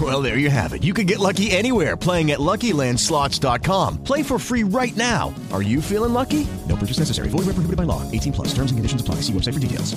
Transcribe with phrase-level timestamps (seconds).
[0.00, 0.82] Well, there you have it.
[0.82, 4.02] You can get lucky anywhere playing at LuckyLandSlots.com.
[4.02, 5.32] Play for free right now.
[5.52, 6.48] Are you feeling lucky?
[6.68, 7.28] No purchase necessary.
[7.28, 8.02] Void where prohibited by law.
[8.10, 8.48] 18 plus.
[8.48, 9.16] Terms and conditions apply.
[9.16, 9.94] See website for details.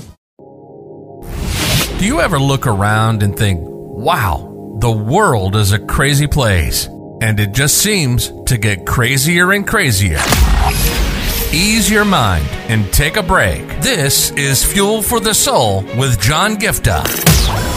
[1.97, 6.85] Do you ever look around and think, wow, the world is a crazy place?
[7.21, 10.19] And it just seems to get crazier and crazier.
[11.51, 13.65] Ease your mind and take a break.
[13.81, 17.76] This is Fuel for the Soul with John Giftah.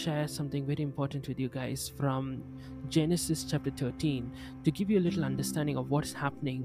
[0.00, 2.42] Share something very important with you guys from
[2.88, 4.32] Genesis chapter 13
[4.64, 6.62] to give you a little understanding of what's happening.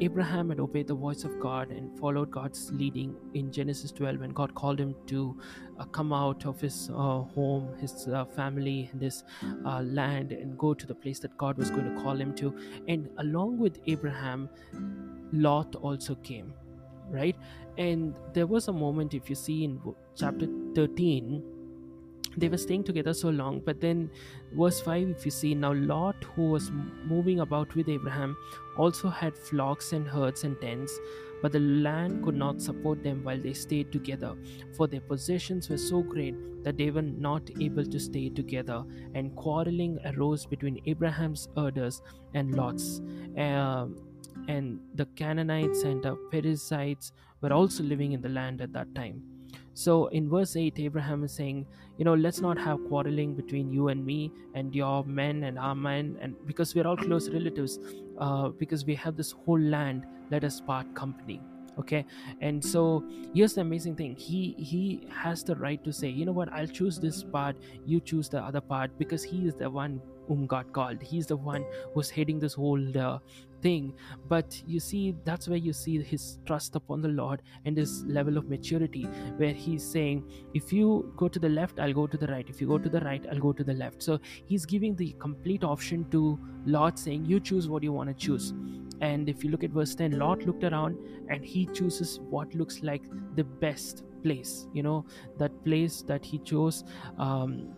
[0.00, 4.30] Abraham had obeyed the voice of God and followed God's leading in Genesis 12 when
[4.30, 5.38] God called him to
[5.78, 9.22] uh, come out of his uh, home, his uh, family, and his
[9.66, 12.56] uh, land and go to the place that God was going to call him to.
[12.88, 14.48] And along with Abraham,
[15.32, 16.54] Lot also came,
[17.10, 17.36] right?
[17.76, 19.80] And there was a moment, if you see in
[20.16, 21.42] chapter 13,
[22.36, 24.10] they were staying together so long but then
[24.52, 26.70] verse 5 if you see now lot who was
[27.04, 28.36] moving about with abraham
[28.76, 30.98] also had flocks and herds and tents
[31.42, 34.36] but the land could not support them while they stayed together
[34.76, 36.34] for their possessions were so great
[36.64, 38.84] that they were not able to stay together
[39.14, 42.00] and quarreling arose between abraham's herders
[42.34, 43.00] and lot's
[43.38, 43.86] uh,
[44.48, 49.22] and the canaanites and the perizzites were also living in the land at that time
[49.74, 51.66] so in verse 8, Abraham is saying,
[51.96, 55.74] you know, let's not have quarreling between you and me and your men and our
[55.74, 57.78] men, and because we're all close relatives,
[58.18, 61.40] uh, because we have this whole land, let us part company.
[61.78, 62.04] Okay,
[62.42, 63.02] and so
[63.34, 66.66] here's the amazing thing: he he has the right to say, you know what, I'll
[66.66, 67.56] choose this part,
[67.86, 71.02] you choose the other part, because he is the one whom God called.
[71.02, 73.18] He's the one who's heading this whole uh,
[73.62, 73.94] thing.
[74.28, 78.36] But you see, that's where you see his trust upon the Lord and his level
[78.36, 79.04] of maturity,
[79.36, 82.46] where he's saying, if you go to the left, I'll go to the right.
[82.48, 84.02] If you go to the right, I'll go to the left.
[84.02, 88.14] So he's giving the complete option to Lot, saying, you choose what you want to
[88.14, 88.52] choose.
[89.00, 90.96] And if you look at verse 10, Lot looked around
[91.28, 93.02] and he chooses what looks like
[93.34, 94.68] the best place.
[94.72, 95.04] You know,
[95.38, 96.84] that place that he chose.
[97.18, 97.74] Um,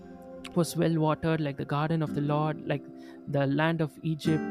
[0.56, 2.82] was well watered like the garden of the lord like
[3.28, 4.42] the land of egypt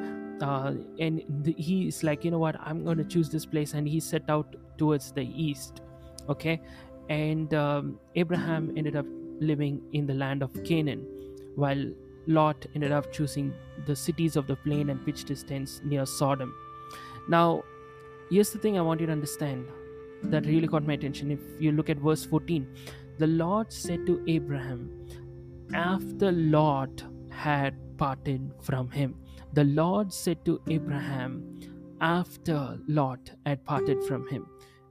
[0.41, 1.21] uh, and
[1.57, 4.55] he's like you know what i'm going to choose this place and he set out
[4.77, 5.81] towards the east
[6.29, 6.61] okay?
[7.09, 9.05] And um, abraham ended up
[9.39, 11.05] living in the land of canaan
[11.55, 11.91] while
[12.27, 13.53] lot ended up choosing
[13.85, 16.53] the cities of the plain and pitched his tents near sodom.
[17.27, 17.63] Now
[18.29, 19.67] here's the thing i want you to understand
[20.23, 21.31] that really caught my attention.
[21.31, 22.67] If you look at verse 14
[23.19, 25.02] the lord said to abraham
[25.73, 29.15] after Lot had parted from him.
[29.53, 31.59] The Lord said to Abraham
[32.01, 34.45] after Lot had parted from him,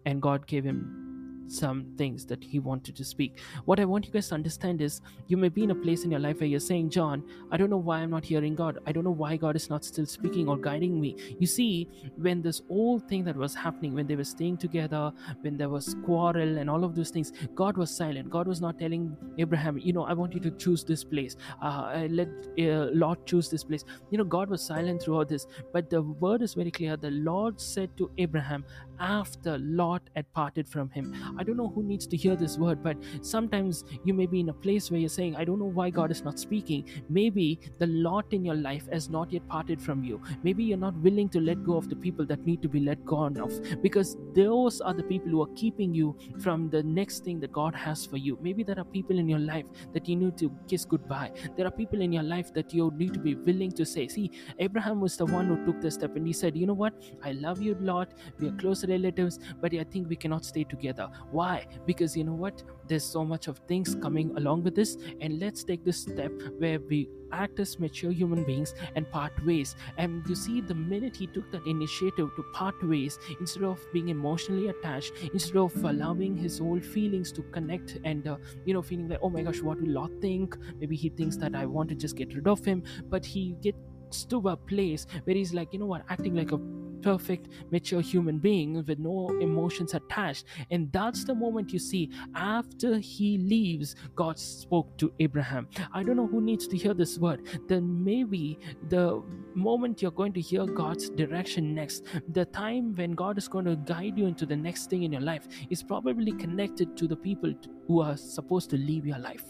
[0.06, 1.01] and God gave him
[1.48, 3.40] some things that he wanted to speak.
[3.64, 6.10] What I want you guys to understand is you may be in a place in
[6.10, 8.78] your life where you're saying, John, I don't know why I'm not hearing God.
[8.86, 11.16] I don't know why God is not still speaking or guiding me.
[11.38, 15.56] You see, when this old thing that was happening, when they were staying together, when
[15.56, 18.30] there was quarrel and all of those things, God was silent.
[18.30, 21.36] God was not telling Abraham, you know, I want you to choose this place.
[21.60, 22.28] Uh, let
[22.58, 23.84] uh, Lot choose this place.
[24.10, 25.46] You know, God was silent throughout this.
[25.72, 26.96] But the word is very clear.
[26.96, 28.64] The Lord said to Abraham
[29.00, 32.84] after Lot had parted from him, I don't know who needs to hear this word,
[32.84, 35.90] but sometimes you may be in a place where you're saying, I don't know why
[35.90, 36.84] God is not speaking.
[37.08, 40.22] Maybe the lot in your life has not yet parted from you.
[40.44, 43.04] Maybe you're not willing to let go of the people that need to be let
[43.04, 47.40] go of because those are the people who are keeping you from the next thing
[47.40, 48.38] that God has for you.
[48.40, 51.32] Maybe there are people in your life that you need to kiss goodbye.
[51.56, 54.30] There are people in your life that you need to be willing to say, See,
[54.60, 56.94] Abraham was the one who took the step and he said, You know what?
[57.24, 58.12] I love you lot.
[58.38, 61.08] We are close relatives, but I think we cannot stay together.
[61.30, 61.66] Why?
[61.86, 62.62] Because you know what?
[62.88, 66.78] There's so much of things coming along with this, and let's take this step where
[66.80, 69.74] we act as mature human beings and part ways.
[69.96, 74.08] And you see, the minute he took that initiative to part ways, instead of being
[74.08, 78.36] emotionally attached, instead of allowing his old feelings to connect and, uh,
[78.66, 80.56] you know, feeling like, oh my gosh, what will Lot think?
[80.78, 84.24] Maybe he thinks that I want to just get rid of him, but he gets
[84.28, 86.58] to a place where he's like, you know what, acting like a
[87.02, 90.44] perfect, mature human being with no emotions attached.
[90.70, 95.68] And that's the moment you see after he leaves, God spoke to Abraham.
[95.92, 97.42] I don't know who needs to hear this word.
[97.68, 98.58] Then maybe
[98.88, 99.22] the
[99.54, 103.76] moment you're going to hear God's direction next, the time when God is going to
[103.76, 107.54] guide you into the next thing in your life, is probably connected to the people
[107.86, 109.44] who are supposed to leave your life.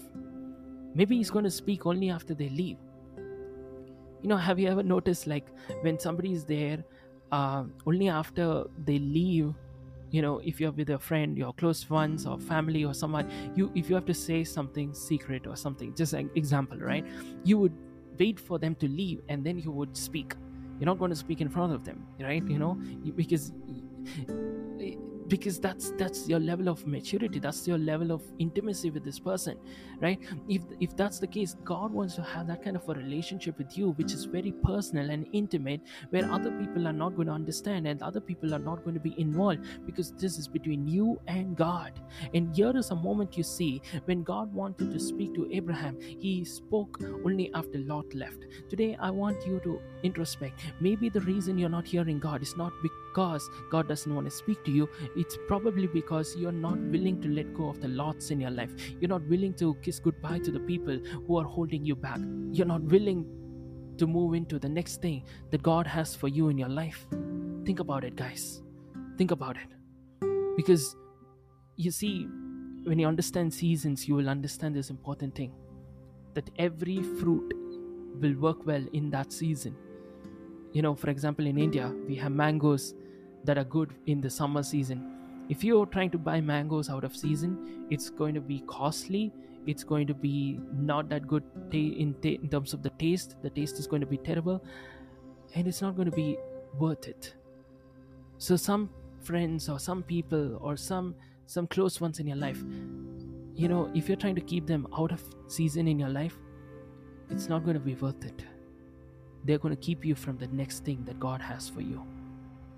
[0.95, 2.77] Maybe He's going to speak only after they leave.
[4.23, 5.49] You know, have you ever noticed like
[5.81, 6.85] when somebody is there
[7.33, 9.55] uh, only after they leave
[10.11, 13.73] you know if you're with a friend your close ones or family or someone you
[13.75, 17.05] if you have to say something secret or something just an example right?
[17.45, 17.73] You would
[18.19, 20.35] wait for them to leave and then you would speak.
[20.79, 22.47] You're not going to speak in front of them right?
[22.47, 22.75] You know?
[23.17, 23.53] Because
[25.33, 29.57] because that's that's your level of maturity that's your level of intimacy with this person
[30.03, 30.19] right?
[30.49, 33.79] If if that's the case god wants to have that kind of a relationship with
[33.79, 35.81] you which is very personal and intimate
[36.11, 39.05] where other people are not going to understand and other people are not going to
[39.09, 41.93] be involved because this is between you and god.
[42.35, 46.45] And here is a moment you see when god wanted to speak to abraham he
[46.45, 48.45] spoke only after lot left.
[48.69, 50.59] Today i want you to introspect.
[50.81, 54.63] Maybe the reason you're not hearing god is not because god doesn't want to speak
[54.65, 58.41] to you it's probably because you're not willing to let go of the lots in
[58.41, 58.73] your life.
[59.01, 62.21] You're not willing to kiss goodbye to the people who are holding you back.
[62.51, 63.27] You're not willing
[63.99, 67.07] to move into the next thing that God has for you in your life.
[67.65, 68.63] Think about it, guys.
[69.19, 70.27] Think about it.
[70.57, 70.97] Because
[71.77, 72.27] you see,
[72.85, 75.53] when you understand seasons, you will understand this important thing
[76.35, 77.53] that every fruit
[78.21, 79.77] will work well in that season.
[80.73, 82.95] You know, for example, in India, we have mangoes
[83.45, 85.09] that are good in the summer season.
[85.49, 89.33] If you're trying to buy mangoes out of season it's going to be costly.
[89.67, 93.37] It's going to be not that good in, in terms of the taste.
[93.43, 94.65] The taste is going to be terrible
[95.55, 96.39] and it's not going to be
[96.79, 97.35] worth it.
[98.39, 98.91] So some
[99.23, 101.15] friends or some people or some
[101.47, 102.63] some close ones in your life
[103.55, 106.37] you know if you're trying to keep them out of season in your life
[107.31, 108.45] it's not going to be worth it
[109.45, 112.03] they're going to keep you from the next thing that god has for you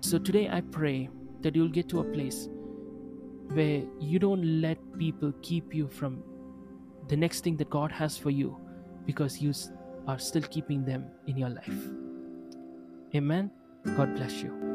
[0.01, 1.09] so today i pray
[1.41, 2.47] that you'll get to a place
[3.53, 6.23] where you don't let people keep you from
[7.07, 8.57] the next thing that God has for you
[9.05, 9.53] because you
[10.07, 11.79] are still keeping them in your life.
[13.13, 13.51] Amen.
[13.95, 14.74] God bless you.